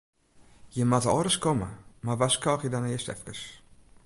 Jimme 0.75 0.89
moatte 0.93 1.09
al 1.11 1.21
ris 1.27 1.37
komme, 1.43 1.69
mar 2.07 2.19
warskôgje 2.23 2.71
dan 2.73 2.89
earst 2.93 3.11
efkes. 3.15 3.41